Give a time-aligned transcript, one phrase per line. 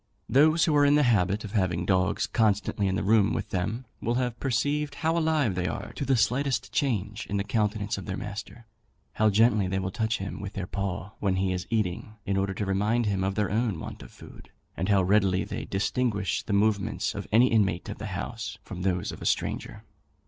[0.27, 3.85] Those who are in the habit of having dogs constantly in the room with them,
[4.01, 8.07] will have perceived how alive they are to the slightest change in the countenance of
[8.07, 8.65] their master;
[9.13, 12.55] how gently they will touch him with their paw when he is eating, in order
[12.55, 16.51] to remind him of their own want of food; and how readily they distinguish the
[16.51, 19.83] movements of any inmate of the house from those of a stranger.